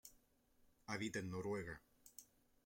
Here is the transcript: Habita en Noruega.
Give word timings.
Habita 0.87 1.19
en 1.19 1.29
Noruega. 1.29 1.79